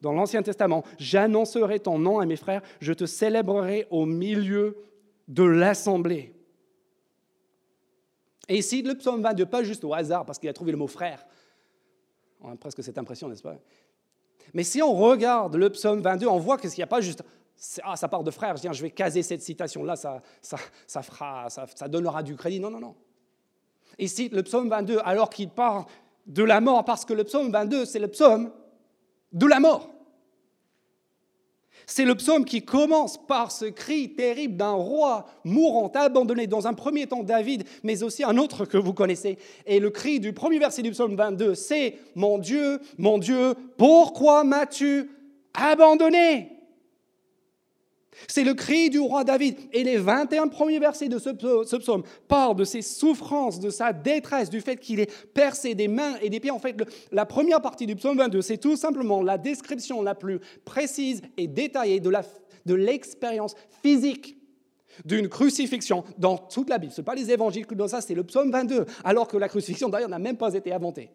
[0.00, 4.76] dans l'Ancien Testament, j'annoncerai ton nom à mes frères, je te célébrerai au milieu
[5.28, 6.34] de l'assemblée.
[8.48, 10.88] Et ici, le psaume 22, pas juste au hasard, parce qu'il a trouvé le mot
[10.88, 11.24] frère.
[12.40, 13.56] On a presque cette impression, n'est-ce pas?
[14.54, 17.22] Mais si on regarde le psaume 22, on voit qu'il n'y a pas juste
[17.82, 21.50] ah, ça part de frère, je, je vais caser cette citation-là, ça, ça, ça, fera,
[21.50, 22.58] ça, ça donnera du crédit.
[22.58, 22.94] Non, non, non.
[23.98, 25.86] Ici, le psaume 22, alors qu'il part
[26.26, 28.50] de la mort, parce que le psaume 22, c'est le psaume
[29.32, 29.90] de la mort.
[31.86, 36.72] C'est le psaume qui commence par ce cri terrible d'un roi mourant, abandonné dans un
[36.72, 39.38] premier temps David, mais aussi un autre que vous connaissez.
[39.66, 44.44] Et le cri du premier verset du psaume 22, c'est⁇ Mon Dieu, mon Dieu, pourquoi
[44.44, 45.10] m'as-tu
[45.52, 46.52] abandonné?⁇
[48.28, 49.56] c'est le cri du roi David.
[49.72, 51.30] Et les 21 premiers versets de ce
[51.76, 56.16] psaume parlent de ses souffrances, de sa détresse, du fait qu'il est percé des mains
[56.20, 56.50] et des pieds.
[56.50, 56.76] En fait,
[57.12, 61.46] la première partie du psaume 22, c'est tout simplement la description la plus précise et
[61.46, 64.36] détaillée de l'expérience physique
[65.04, 66.92] d'une crucifixion dans toute la Bible.
[66.92, 69.48] Ce n'est pas les évangiles que dans ça, c'est le psaume 22, alors que la
[69.48, 71.10] crucifixion d'ailleurs n'a même pas été inventée.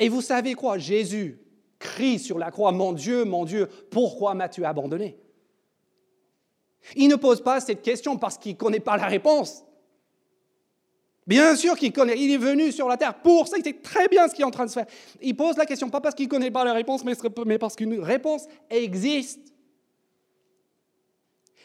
[0.00, 0.78] Et vous savez quoi?
[0.78, 1.38] Jésus
[1.78, 5.18] crie sur la croix, mon Dieu, mon Dieu, pourquoi m'as-tu abandonné?
[6.96, 9.64] Il ne pose pas cette question parce qu'il ne connaît pas la réponse.
[11.26, 14.08] Bien sûr qu'il connaît, il est venu sur la terre pour ça, il sait très
[14.08, 14.86] bien ce qu'il est en train de faire.
[15.20, 18.00] Il pose la question pas parce qu'il ne connaît pas la réponse, mais parce qu'une
[18.00, 19.52] réponse existe.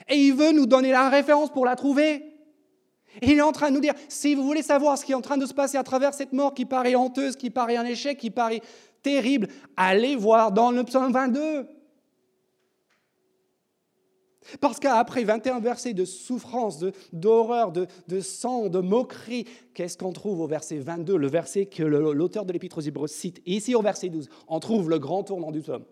[0.08, 2.35] Et il veut nous donner la référence pour la trouver.
[3.21, 5.21] Il est en train de nous dire, si vous voulez savoir ce qui est en
[5.21, 8.17] train de se passer à travers cette mort qui paraît honteuse, qui paraît un échec,
[8.17, 8.62] qui paraît
[9.01, 9.47] terrible,
[9.78, 11.67] allez voir dans le psaume 22.
[14.62, 20.39] Parce qu'après 21 versets de souffrance, d'horreur, de, de, sang, de moquerie, qu'est-ce qu'on trouve
[20.41, 24.10] au verset 22, le verset que l'auteur de l'Épître aux Hébreux cite Ici au verset
[24.10, 25.86] 12, on trouve le grand tournant du psaume.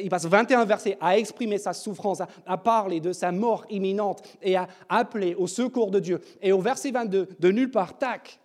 [0.00, 4.56] Il passe 21 versets à exprimer sa souffrance, à, parler de sa mort imminente et
[4.56, 6.20] à appeler au secours de Dieu.
[6.42, 8.40] Et au verset 22, de nulle part, tac,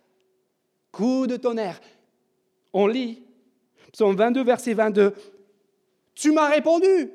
[0.92, 1.80] coup de tonnerre,
[2.72, 3.22] on lit,
[3.92, 5.14] psaume 22, verset 22,
[6.14, 7.10] Tu m'as répondu,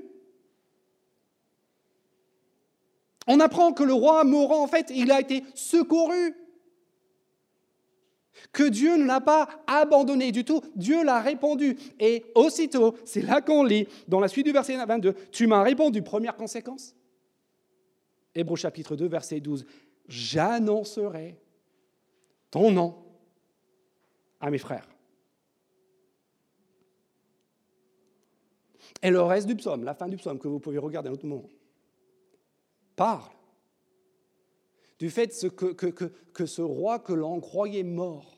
[3.28, 6.34] On apprend que le roi mourant, en fait, il a été secouru.
[8.52, 11.78] Que Dieu ne l'a pas abandonné du tout, Dieu l'a répondu.
[12.00, 16.02] Et aussitôt, c'est là qu'on lit, dans la suite du verset 22, Tu m'as répondu,
[16.02, 16.96] première conséquence.
[18.34, 19.66] Hébreu chapitre 2, verset 12,
[20.08, 21.40] J'annoncerai
[22.50, 22.96] ton nom
[24.40, 24.88] à mes frères.
[29.02, 31.14] Et le reste du psaume, la fin du psaume, que vous pouvez regarder à un
[31.14, 31.50] autre moment,
[32.96, 33.32] parle
[35.02, 35.88] du fait que,
[36.32, 38.38] que, ce roi que l'on croyait mort,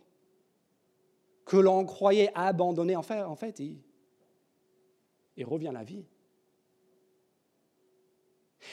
[1.44, 6.06] que l'on croyait abandonné, en fait, il revient à la vie.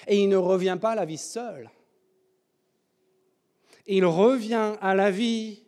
[0.07, 1.69] Et il ne revient pas à la vie seul.
[3.89, 5.65] Il revient à la vie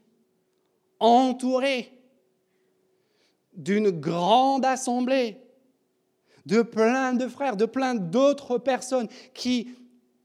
[1.00, 1.90] entouré
[3.52, 5.40] d'une grande assemblée
[6.46, 9.74] de plein de frères, de plein d'autres personnes qui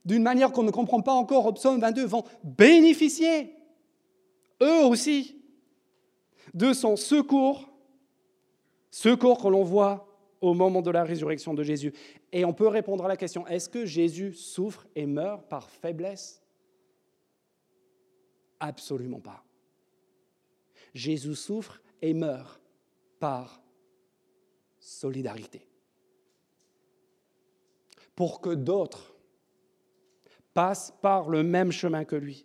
[0.07, 3.53] d'une manière qu'on ne comprend pas encore au psaume 22, vont bénéficier,
[4.63, 5.35] eux aussi,
[6.53, 7.69] de son secours,
[8.89, 10.07] secours que l'on voit
[10.39, 11.93] au moment de la résurrection de Jésus.
[12.31, 16.41] Et on peut répondre à la question, est-ce que Jésus souffre et meurt par faiblesse?
[18.61, 19.43] Absolument pas.
[20.93, 22.61] Jésus souffre et meurt
[23.19, 23.61] par
[24.79, 25.67] solidarité.
[28.15, 29.16] Pour que d'autres
[30.57, 32.43] passe par le même chemin que lui.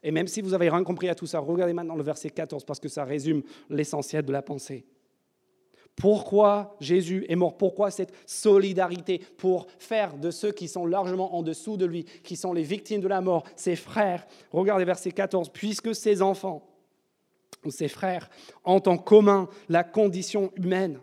[0.00, 2.64] Et même si vous avez rien compris à tout ça, regardez maintenant le verset 14
[2.64, 4.86] parce que ça résume l'essentiel de la pensée.
[5.96, 7.56] Pourquoi Jésus est mort?
[7.56, 12.36] Pourquoi cette solidarité pour faire de ceux qui sont largement en dessous de lui, qui
[12.36, 14.24] sont les victimes de la mort, ses frères?
[14.52, 15.48] Regardez verset 14.
[15.48, 16.64] Puisque ses enfants
[17.64, 18.30] ou ses frères
[18.64, 21.00] ont en commun la condition humaine,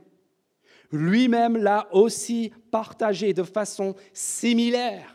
[0.89, 5.13] lui-même l'a aussi partagé de façon similaire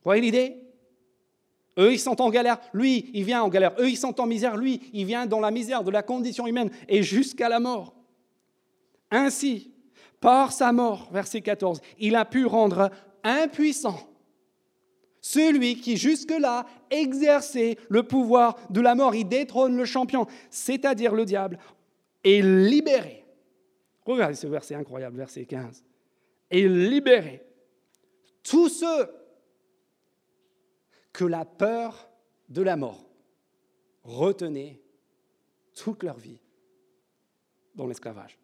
[0.00, 0.56] vous voyez l'idée?
[1.78, 3.74] Eux, ils sont en galère, lui, il vient en galère.
[3.78, 6.70] Eux, ils sont en misère, lui, il vient dans la misère de la condition humaine
[6.88, 7.94] et jusqu'à la mort.
[9.10, 9.72] Ainsi,
[10.20, 12.90] par sa mort, verset 14, il a pu rendre
[13.24, 13.98] impuissant
[15.20, 19.14] celui qui jusque-là exerçait le pouvoir de la mort.
[19.14, 21.58] Il détrône le champion, c'est-à-dire le diable,
[22.24, 23.24] et libérer.
[24.04, 25.84] Regardez ce verset incroyable, verset 15.
[26.50, 27.46] Et libérer
[28.42, 29.08] tous ceux
[31.20, 32.10] que la peur
[32.48, 33.04] de la mort
[34.04, 34.80] retenait
[35.74, 36.40] toute leur vie
[37.74, 38.38] dans l'esclavage.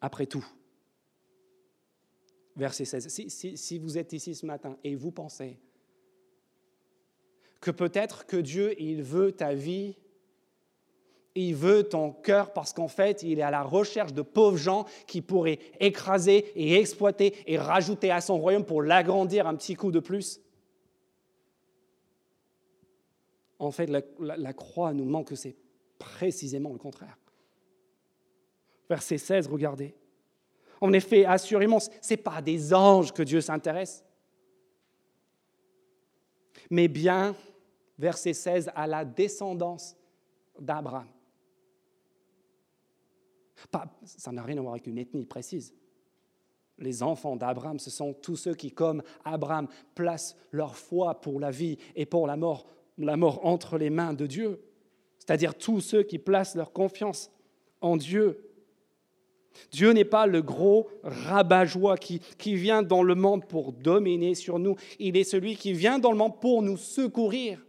[0.00, 0.46] Après tout,
[2.54, 5.58] verset 16, si, si, vous êtes ici ce matin et vous pensez
[7.60, 9.96] que peut-être que Dieu, il veut ta vie
[11.34, 14.86] il veut ton cœur parce qu'en fait, il est à la recherche de pauvres gens
[15.06, 19.90] qui pourraient écraser et exploiter et rajouter à son royaume pour l'agrandir un petit coup
[19.90, 20.40] de plus.
[23.58, 25.56] En fait, la, croix nous manque que c'est
[25.98, 27.18] précisément le contraire.
[28.88, 29.94] Verset 16, regardez.
[30.80, 34.04] En effet, assurément, ce n'est pas des anges que Dieu s'intéresse,
[36.70, 37.34] mais bien,
[37.98, 39.96] verset 16, à la descendance
[40.60, 41.08] d'Abraham
[44.04, 45.74] ça n'a rien à voir avec une ethnie précise.
[46.78, 51.50] Les enfants d'Abraham, ce sont tous ceux qui, comme Abraham, placent leur foi pour la
[51.50, 52.66] vie et pour la mort,
[52.98, 54.60] la mort entre les mains de Dieu.
[55.18, 57.30] C'est-à-dire tous ceux qui placent leur confiance
[57.80, 58.44] en Dieu.
[59.72, 64.60] Dieu n'est pas le gros rabat-joie qui, qui vient dans le monde pour dominer sur
[64.60, 64.76] nous.
[65.00, 67.64] Il est celui qui vient dans le monde pour nous secourir,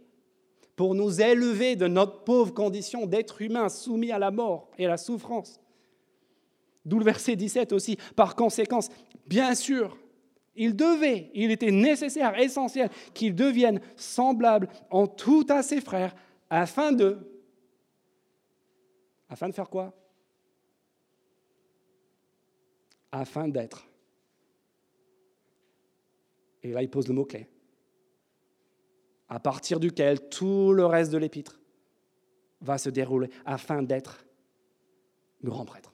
[0.76, 4.90] pour nous élever de notre pauvre condition d'être humain soumis à la mort et à
[4.90, 5.60] la souffrance.
[6.90, 7.96] D'où le verset 17 aussi.
[8.16, 8.88] Par conséquence,
[9.24, 9.96] bien sûr,
[10.56, 16.16] il devait, il était nécessaire, essentiel qu'il devienne semblable en tout à ses frères
[16.50, 17.16] afin de...
[19.28, 19.94] Afin de faire quoi?
[23.12, 23.86] Afin d'être
[26.64, 27.46] Et là, il pose le mot-clé,
[29.28, 31.60] à partir duquel tout le reste de l'épître
[32.60, 34.26] va se dérouler afin d'être
[35.44, 35.89] grand prêtre.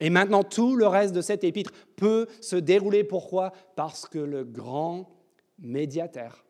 [0.00, 3.04] Et maintenant, tout le reste de cet épître peut se dérouler.
[3.04, 3.52] Pourquoi?
[3.76, 5.10] Parce que le grand
[5.58, 6.44] médiateur,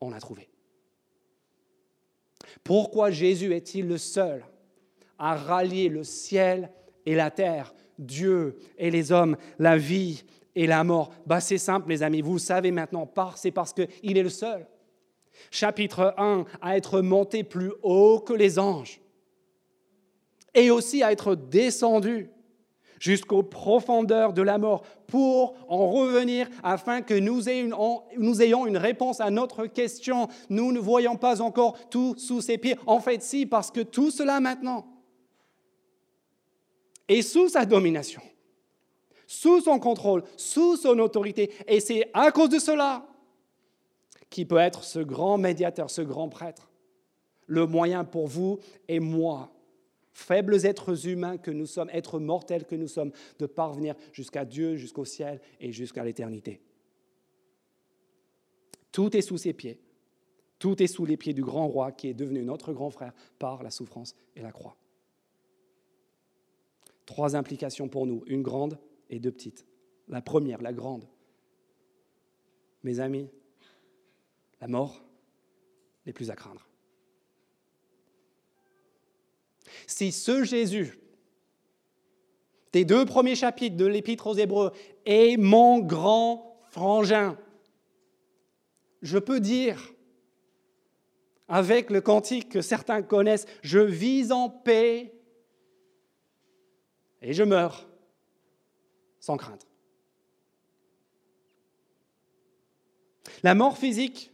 [0.00, 0.48] on l'a trouvé.
[2.62, 4.44] Pourquoi Jésus est-il le seul
[5.18, 6.70] à rallier le ciel
[7.04, 11.12] et la terre, Dieu et les hommes, la vie et la mort?
[11.26, 14.66] Bah, C'est simple, mes amis, vous le savez maintenant, c'est parce qu'il est le seul.
[15.50, 19.00] Chapitre 1, à être monté plus haut que les anges
[20.58, 22.30] et aussi à être descendu
[22.98, 29.30] jusqu'aux profondeurs de la mort pour en revenir afin que nous ayons, une réponse à
[29.30, 30.26] notre question.
[30.50, 32.76] Nous ne voyons pas encore tout sous ses pieds.
[32.86, 34.84] En fait, si, parce que tout cela maintenant
[37.06, 38.20] est sous sa domination,
[39.28, 41.52] sous son contrôle, sous son autorité.
[41.68, 43.06] Et c'est à cause de cela
[44.28, 46.68] qu'il peut être ce grand médiateur, ce grand prêtre,
[47.46, 49.52] le moyen pour vous et moi
[50.18, 54.76] faibles êtres humains que nous sommes, êtres mortels que nous sommes, de parvenir jusqu'à Dieu,
[54.76, 56.60] jusqu'au ciel et jusqu'à l'éternité.
[58.90, 59.80] Tout est sous ses pieds.
[60.58, 63.62] Tout est sous les pieds du grand roi qui est devenu notre grand frère par
[63.62, 64.76] la souffrance et la croix.
[67.06, 68.76] Trois implications pour nous, une grande
[69.08, 69.64] et deux petites.
[70.08, 71.06] La première, la grande.
[72.82, 73.28] Mes amis,
[74.60, 75.00] la mort
[76.06, 76.67] n'est plus à craindre.
[79.86, 80.98] Si ce Jésus
[82.72, 84.72] des deux premiers chapitres de l'Épître aux Hébreux
[85.06, 87.38] est mon grand frangin,
[89.00, 89.94] je peux dire
[91.48, 95.14] avec le cantique que certains connaissent, je vis en paix
[97.22, 97.88] et je meurs
[99.18, 99.66] sans crainte.
[103.42, 104.32] La mort physique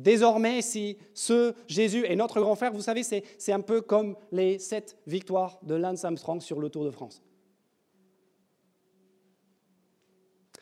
[0.00, 4.58] Désormais, si ce Jésus est notre grand frère, vous savez, c'est un peu comme les
[4.58, 7.22] sept victoires de Lance Armstrong sur le Tour de France.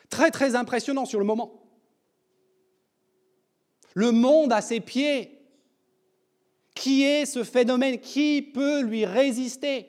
[0.09, 1.63] Très, très impressionnant sur le moment.
[3.93, 5.39] Le monde à ses pieds.
[6.75, 7.99] Qui est ce phénomène?
[7.99, 9.87] Qui peut lui résister?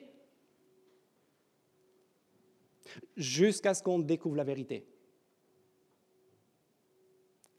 [3.17, 4.90] Jusqu'à ce qu'on découvre la vérité.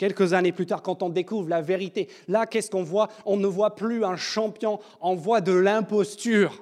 [0.02, 3.06] Quelques années plus tard, quand on découvre la vérité, là, qu'est-ce qu'on voit?
[3.24, 6.60] On ne voit plus un champion, on voit de l'imposture.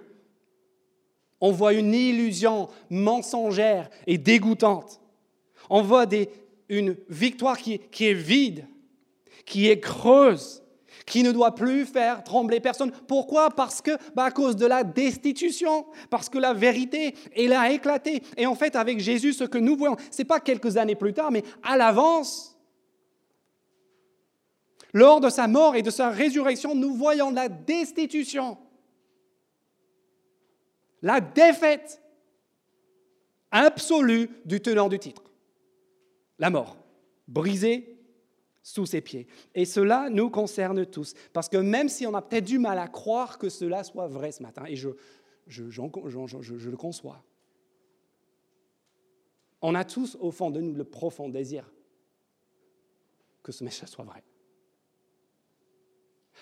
[1.40, 5.00] On voit une illusion mensongère et dégoûtante.
[5.70, 6.04] On voit
[6.68, 8.66] une victoire qui, est vide,
[9.46, 10.62] qui est creuse,
[11.06, 12.92] qui ne doit plus faire trembler personne.
[13.08, 13.48] Pourquoi?
[13.48, 18.22] Parce que, bah, à cause de la destitution, parce que la vérité, elle a éclaté.
[18.36, 21.14] Et en fait, avec Jésus, ce que nous voyons, ce n'est pas quelques années plus
[21.14, 22.49] tard, mais à l'avance,
[24.92, 28.58] lors de sa mort et de sa résurrection, nous voyons la destitution,
[31.02, 32.02] la défaite
[33.50, 35.22] absolue du tenant du titre,
[36.38, 36.76] la mort,
[37.26, 37.98] brisée
[38.62, 39.26] sous ses pieds.
[39.54, 42.88] Et cela nous concerne tous, parce que même si on a peut-être du mal à
[42.88, 44.90] croire que cela soit vrai ce matin, et je,
[45.48, 47.22] le conçois,
[49.62, 51.70] on a tous au fond de nous le profond désir
[53.42, 54.22] que ce message soit vrai.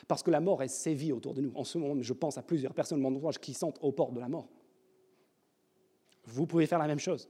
[0.07, 1.53] Parce que la mort est sévie autour de nous.
[1.55, 4.15] En ce moment, je pense à plusieurs personnes de mon entourage qui sont aux portes
[4.15, 4.49] de la mort.
[6.25, 7.29] Vous pouvez faire la même chose.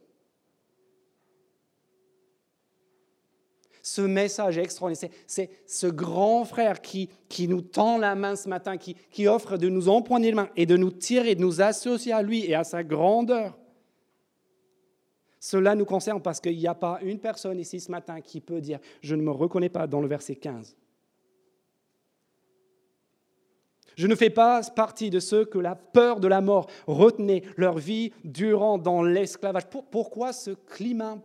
[3.81, 5.11] Ce message est extraordinaire.
[5.27, 9.57] C'est ce grand frère qui, qui, nous tend la main ce matin, qui, qui offre
[9.57, 12.55] de nous empoigner la main et de nous tirer, de nous associer à lui et
[12.55, 13.57] à sa grandeur.
[15.41, 18.61] Cela nous concerne parce qu'il n'y a pas une personne ici ce matin qui peut
[18.61, 20.77] dire Je ne me reconnais pas dans le verset 15.
[23.99, 27.79] Je ne fais pas partie de ceux que la peur de la mort retenait leur
[27.79, 29.67] vie durant dans l'esclavage.
[29.91, 31.19] Pourquoi ce climat,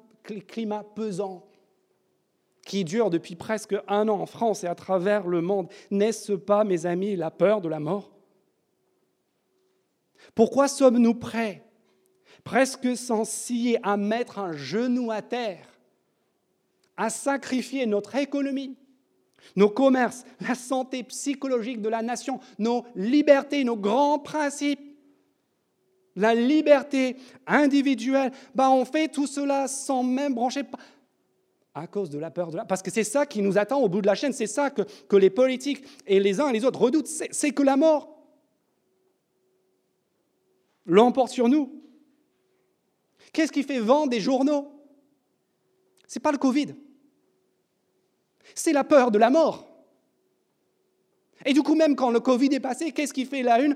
[0.96, 1.46] pesant
[2.66, 5.68] qui dure depuis presque un an en France et à travers le monde?
[5.92, 8.12] N'est-ce pas, mes amis, la peur de la mort?
[10.34, 11.64] Pourquoi sommes-nous prêts,
[12.44, 15.68] presque sans scier, à mettre un genou à terre,
[16.98, 18.76] à sacrifier notre économie,
[19.56, 24.80] nos commerces, la santé psychologique de la nation, nos libertés, nos grands principes,
[26.16, 27.18] la liberté
[27.48, 30.64] individuelle, bah on fait tout cela sans même brancher
[31.74, 32.66] à cause de la peur de la...
[32.66, 34.84] Parce que c'est ça qui nous attend au bout de la chaîne, c'est ça que,
[35.08, 38.10] que les politiques et les uns et les autres redoutent, c'est que la mort
[40.86, 41.82] l'emporte sur nous.
[43.32, 44.72] Qu'est-ce qui fait vendre des journaux?
[46.08, 46.76] Ce n'est pas le Covid.
[48.56, 49.68] C'est la peur de la mort.
[51.46, 53.76] Et du coup, même quand le Covid est passé, qu'est-ce qui fait la une?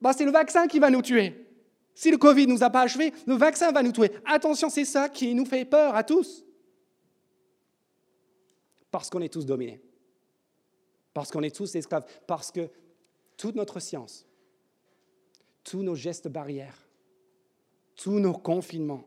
[0.00, 1.46] Bah, C'est le vaccin qui va nous tuer.
[1.94, 4.10] Si le Covid ne nous a pas achevés, le vaccin va nous tuer.
[4.24, 6.44] Attention, c'est ça qui nous fait peur à tous.
[8.90, 9.80] Parce qu'on est tous dominés.
[11.12, 12.06] Parce qu'on est tous esclaves.
[12.26, 12.68] Parce que
[13.36, 14.26] toute notre science,
[15.64, 16.88] tous nos gestes barrières,
[17.96, 19.04] tous nos confinements,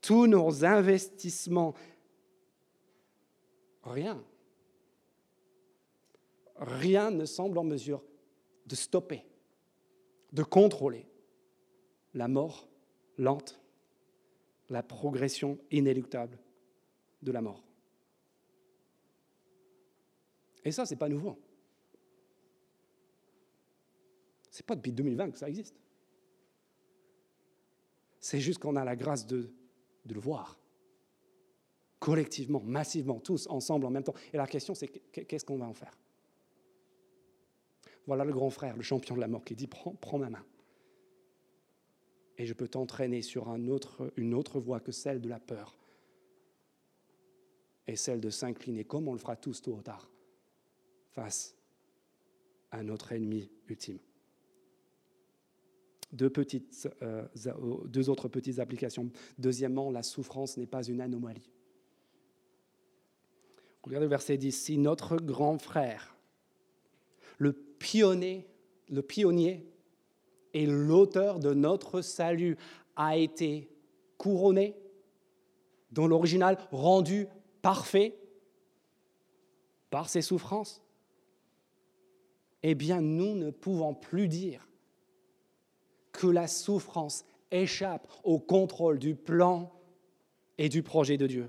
[0.00, 1.74] tous nos investissements,
[3.82, 4.22] rien,
[6.56, 8.02] rien ne semble en mesure
[8.66, 9.24] de stopper,
[10.32, 11.06] de contrôler
[12.14, 12.68] la mort
[13.18, 13.60] lente,
[14.68, 16.38] la progression inéluctable
[17.22, 17.62] de la mort.
[20.64, 21.38] Et ça, ce n'est pas nouveau.
[24.50, 25.74] Ce n'est pas depuis 2020 que ça existe.
[28.20, 29.50] C'est juste qu'on a la grâce de,
[30.04, 30.61] de le voir.
[32.02, 34.16] Collectivement, massivement, tous ensemble en même temps.
[34.32, 35.96] Et la question, c'est qu'est-ce qu'on va en faire?
[38.08, 40.44] Voilà le grand frère, le champion de la mort, qui dit prends, prends ma main.
[42.38, 43.54] Et je peux t'entraîner sur
[44.16, 45.78] une autre voie que celle de la peur
[47.86, 50.10] et celle de s'incliner, comme on le fera tous tôt ou tard,
[51.12, 51.56] face
[52.72, 54.00] à notre ennemi ultime.
[56.10, 57.28] Deux, petites, euh,
[57.86, 59.08] deux autres petites applications.
[59.38, 61.48] Deuxièmement, la souffrance n'est pas une anomalie.
[63.82, 64.52] Regardez le verset 10.
[64.52, 66.16] Si notre grand frère,
[67.38, 68.46] le pionnier,
[68.88, 69.66] le pionnier
[70.54, 72.56] et l'auteur de notre salut
[72.96, 73.68] a été
[74.18, 74.76] couronné,
[75.90, 77.26] dans l'original rendu
[77.60, 78.16] parfait
[79.90, 80.80] par ses souffrances,
[82.62, 84.68] eh bien nous ne pouvons plus dire
[86.12, 89.72] que la souffrance échappe au contrôle du plan
[90.56, 91.48] et du projet de Dieu.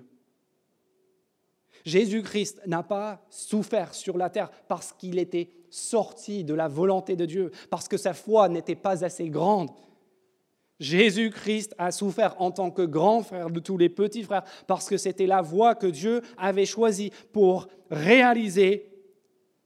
[1.84, 7.26] Jésus-Christ n'a pas souffert sur la terre parce qu'il était sorti de la volonté de
[7.26, 9.70] Dieu, parce que sa foi n'était pas assez grande.
[10.80, 14.98] Jésus-Christ a souffert en tant que grand frère de tous les petits frères, parce que
[14.98, 18.90] c'était la voie que Dieu avait choisie pour réaliser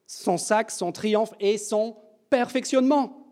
[0.05, 1.97] son sac, son triomphe et son
[2.29, 3.27] perfectionnement.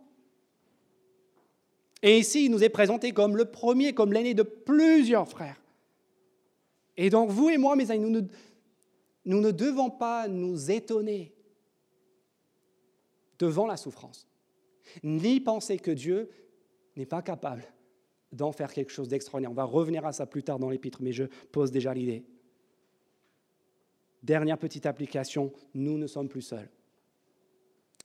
[2.01, 5.61] Et ici, il nous est présenté comme le premier, comme l'aîné de plusieurs frères.
[6.97, 8.27] Et donc, vous et moi, mes amis, nous ne,
[9.25, 11.33] nous ne devons pas nous étonner
[13.39, 14.27] devant la souffrance,
[15.03, 16.29] ni penser que Dieu
[16.95, 17.63] n'est pas capable
[18.31, 19.51] d'en faire quelque chose d'extraordinaire.
[19.51, 22.25] On va revenir à ça plus tard dans l'épître, mais je pose déjà l'idée.
[24.23, 26.69] Dernière petite application, nous ne sommes plus seuls.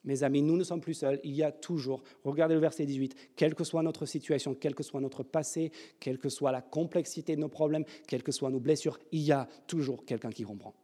[0.05, 1.21] Mes amis, nous ne sommes plus seuls.
[1.25, 4.83] Il y a toujours, regardez le verset 18, quelle que soit notre situation, quel que
[4.83, 8.61] soit notre passé, quelle que soit la complexité de nos problèmes, quelles que soient nos
[8.61, 10.75] blessures, il y a toujours quelqu'un qui comprend.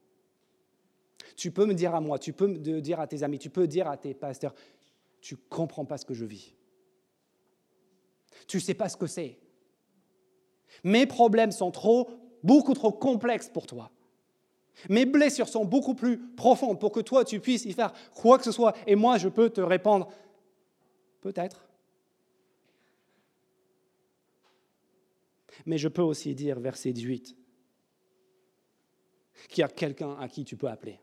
[1.34, 3.66] Tu peux me dire à moi, tu peux me dire à tes amis, tu peux
[3.66, 4.54] dire à tes pasteurs,
[5.20, 6.54] tu comprends pas ce que je vis.
[8.46, 9.38] Tu sais pas ce que c'est.
[10.84, 12.08] Mes problèmes sont trop,
[12.42, 13.90] beaucoup trop complexes pour toi.
[14.88, 18.44] Mes blessures sont beaucoup plus profondes pour que toi, tu puisses y faire quoi que
[18.44, 18.76] ce soit.
[18.86, 20.08] Et moi, je peux te répondre,
[21.22, 21.66] peut-être.
[25.64, 27.34] Mais je peux aussi dire, verset 18,
[29.48, 31.00] qu'il y a quelqu'un à qui tu peux appeler.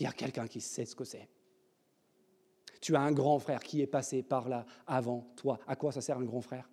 [0.00, 1.28] Il y a quelqu'un qui sait ce que c'est.
[2.80, 5.60] Tu as un grand frère qui est passé par là avant toi.
[5.66, 6.70] À quoi ça sert un grand frère?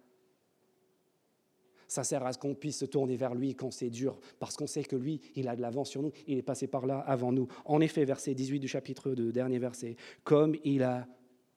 [1.90, 4.68] Ça sert à ce qu'on puisse se tourner vers lui quand c'est dur, parce qu'on
[4.68, 7.32] sait que lui, il a de l'avance sur nous, il est passé par là avant
[7.32, 7.48] nous.
[7.66, 11.08] En effet, verset 18 du chapitre 2, dernier verset, comme il a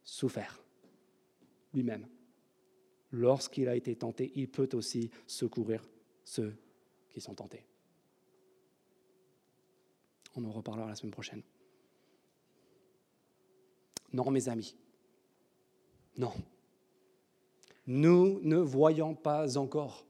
[0.03, 0.63] souffert
[1.73, 2.07] lui-même,
[3.13, 5.89] lorsqu'il a été tenté, il peut aussi secourir
[6.25, 6.57] ceux
[7.09, 7.65] qui sont tentés.
[10.37, 11.43] On en reparlera la semaine prochaine.
[14.13, 14.77] Non, mes amis,
[16.17, 16.33] non.
[17.87, 20.07] Nous ne voyons pas encore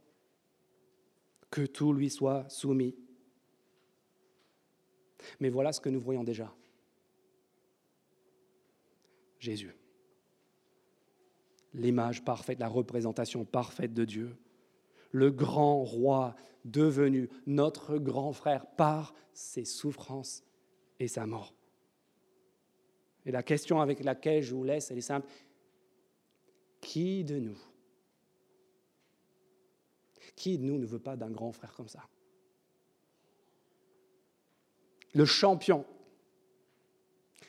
[1.50, 2.94] que tout lui soit soumis.
[5.38, 6.52] Mais voilà ce que nous voyons déjà.
[9.38, 9.74] Jésus.
[11.72, 14.36] L'image parfaite, la représentation parfaite de Dieu.
[15.12, 16.34] Le grand roi
[16.64, 20.44] devenu notre grand frère par ses souffrances
[20.98, 21.54] et sa mort.
[23.26, 25.28] Et la question avec laquelle je vous laisse, elle est simple.
[26.80, 27.58] Qui de nous
[30.36, 32.00] qui de nous ne veut pas d'un grand frère comme ça?
[35.12, 35.84] Le champion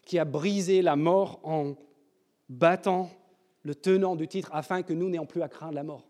[0.04, 1.76] qui a brisé la mort en
[2.50, 3.10] battant
[3.64, 6.06] le tenant du titre afin que nous n'ayons plus à craindre la mort.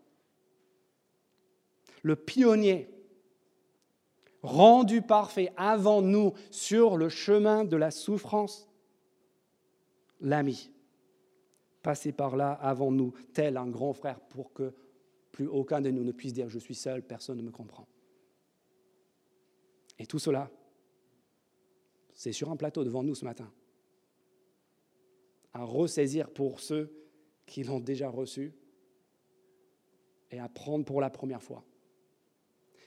[2.02, 2.88] le pionnier,
[4.42, 8.68] rendu parfait avant nous sur le chemin de la souffrance,
[10.22, 10.70] l'ami,
[11.82, 14.72] passé par là avant nous, tel un grand frère, pour que
[15.30, 17.86] plus aucun de nous ne puisse dire je suis seul, personne ne me comprend.
[19.98, 20.50] Et tout cela,
[22.14, 23.52] c'est sur un plateau devant nous ce matin.
[25.52, 26.92] À ressaisir pour ceux
[27.46, 28.54] qui l'ont déjà reçu
[30.30, 31.64] et à prendre pour la première fois.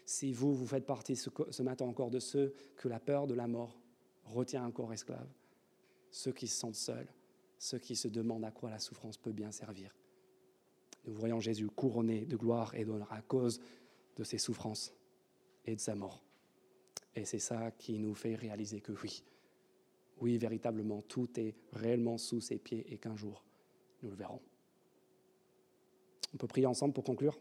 [0.06, 3.48] Si vous, vous faites partie ce, matin encore de ceux que la peur de la
[3.48, 3.80] mort
[4.24, 5.32] retient encore esclaves,
[6.12, 7.08] ceux qui se sentent seuls,
[7.58, 9.96] ceux qui se demandent à quoi la souffrance peut bien servir.
[11.06, 13.62] Nous voyons Jésus couronné de gloire et d'honneur à cause
[14.16, 14.94] de ses souffrances
[15.66, 16.24] et de sa mort.
[17.16, 19.24] Et c'est ça qui nous fait réaliser que oui,
[20.22, 23.44] oui, véritablement, tout est réellement sous ses pieds et qu'un jour,
[24.02, 24.42] nous le verrons.
[26.34, 27.40] On peut prier ensemble pour conclure?